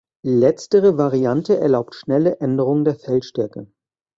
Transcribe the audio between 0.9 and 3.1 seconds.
Variante erlaubt schnelle Änderungen der